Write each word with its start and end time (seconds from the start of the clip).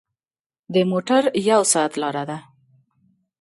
د 0.73 0.75
موټر 0.91 1.23
یو 1.49 1.61
ساعت 1.73 1.93
لاره 2.01 2.23
ده. 2.29 2.37